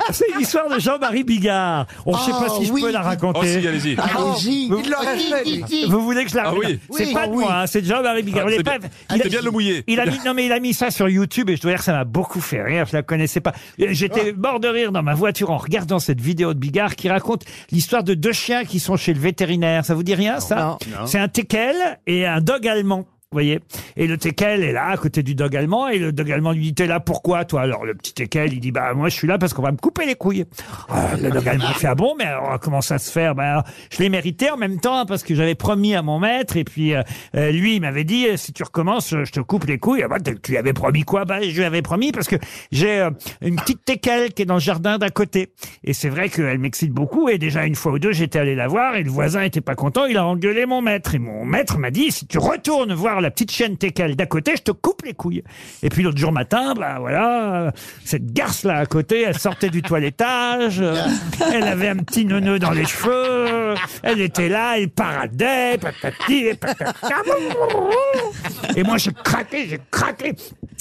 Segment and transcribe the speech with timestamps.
[0.12, 1.86] C'est une histoire de Jean-Marie Bigard.
[2.06, 3.38] On ne sait pas Oh, si je oui, peux la raconter.
[3.42, 3.96] Oh si, allez-y.
[3.98, 4.68] Allez-y.
[4.68, 5.84] Vous- Il l'aurait fait, lui.
[5.88, 6.78] Vous voulez que je la Ah oui.
[6.90, 7.44] C'est Oui, pas ah de oui.
[7.44, 8.40] moi, hein, c'est Jean-Marie Bigard.
[8.40, 8.88] Ah, Vous l'avez c'est pas- bien.
[9.10, 9.84] il a- C'est bien de le mouiller.
[9.86, 11.78] Il a mis, non mais il a mis ça sur YouTube et je dois dire
[11.78, 12.86] que ça m'a beaucoup fait rire.
[12.86, 13.52] Je la connaissais pas.
[13.80, 17.08] Euh, J'étais mort de rire dans ma voiture en regardant cette vidéo de Bigard qui
[17.08, 19.84] raconte l'histoire de deux chiens qui sont chez le vétérinaire.
[19.84, 21.06] Ça vous dit rien ça Non.
[21.06, 21.76] C'est un teckel
[22.06, 23.06] et un dog allemand.
[23.32, 23.60] Vous voyez
[23.96, 26.62] Et le teckel est là, à côté du dog allemand, et le dog allemand lui
[26.62, 27.60] dit T'es là pourquoi, toi?
[27.60, 29.76] Alors le petit teckel, il dit Bah, moi, je suis là parce qu'on va me
[29.76, 30.46] couper les couilles.
[30.88, 33.32] Ah, le dog allemand fait Ah bon, mais alors, comment ça se fait?
[33.32, 36.64] Bah, je l'ai mérité en même temps, parce que j'avais promis à mon maître, et
[36.64, 37.02] puis euh,
[37.36, 40.02] euh, lui, il m'avait dit Si tu recommences, je te coupe les couilles.
[40.02, 41.24] Ah, bah, tu lui avais promis quoi?
[41.24, 42.34] Bah, je lui avais promis parce que
[42.72, 43.10] j'ai euh,
[43.42, 45.52] une petite teckel qui est dans le jardin d'à côté.
[45.84, 48.66] Et c'est vrai qu'elle m'excite beaucoup, et déjà une fois ou deux, j'étais allé la
[48.66, 51.14] voir, et le voisin était pas content, il a engueulé mon maître.
[51.14, 54.52] Et mon maître m'a dit Si tu retournes voir la petite chienne teckel d'à côté,
[54.56, 55.42] je te coupe les couilles.
[55.82, 57.72] Et puis l'autre jour matin, bah voilà,
[58.04, 60.96] cette garce là à côté, elle sortait du toilettage, euh,
[61.52, 66.54] elle avait un petit neuneu dans les cheveux, elle était là, elle paradait, patati, et
[66.54, 66.92] patata.
[68.76, 70.34] Et moi j'ai craqué, j'ai craqué.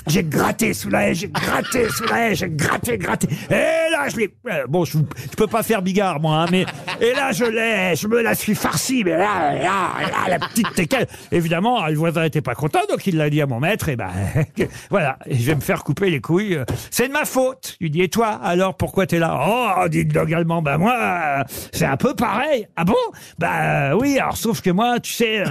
[0.08, 3.28] J'ai gratté sous la haie, j'ai gratté sous la haie, j'ai gratté, gratté.
[3.52, 4.34] Et là, je l'ai...
[4.50, 6.66] euh, Bon, je, je peux pas faire bigard, moi, hein, mais...
[7.02, 10.74] Et là, je l'ai, je me la suis farci, mais là, là, là, la petite
[10.74, 11.08] teckel.
[11.32, 14.10] Évidemment, le voisin était pas content, donc il l'a dit à mon maître, et ben,
[14.90, 16.60] voilà, je vais me faire couper les couilles.
[16.92, 17.78] C'est de ma faute.
[17.80, 19.40] Il dit, et toi, alors, pourquoi t'es là?
[19.48, 22.68] Oh, dit le dog allemand, bah moi, euh, c'est un peu pareil.
[22.76, 22.96] Ah bon?
[23.38, 25.46] Bah oui, alors, sauf que moi, tu sais, euh,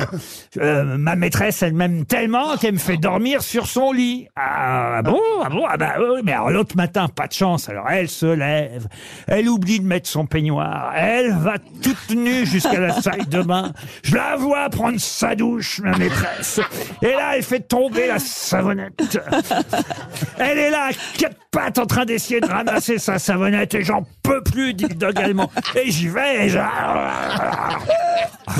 [0.58, 4.28] euh, ma maîtresse, elle m'aime tellement qu'elle me fait dormir sur son lit.
[4.36, 5.20] Ah bon?
[5.42, 5.64] Ah bon?
[5.68, 7.68] Ah bah oui, mais alors l'autre matin, pas de chance.
[7.68, 8.86] Alors elle se lève,
[9.26, 13.72] elle oublie de mettre son peignoir, elle va toute nue jusqu'à la salle de bain.
[14.02, 16.60] Je la vois prendre sa douche, ma maîtresse.
[17.02, 19.18] Et là, elle fait tomber la savonnette.
[20.38, 24.42] Elle est là, quatre pattes, en train d'essayer de ramasser sa savonnette, et j'en peux
[24.42, 25.50] plus, dit le dog allemand.
[25.74, 26.58] Et j'y vais, et je...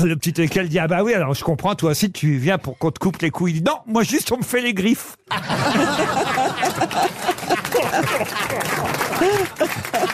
[0.03, 2.77] Le petit équel dit, ah bah oui, alors je comprends, toi aussi, tu viens pour
[2.77, 3.51] qu'on te coupe les couilles.
[3.51, 5.15] Il dit, non, moi juste, on me fait les griffes.